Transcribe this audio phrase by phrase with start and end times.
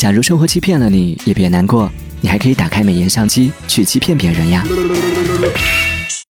[0.00, 4.64] 假如生活欺骗了你也别难过你还可以打开美颜相机去欺骗别人呀。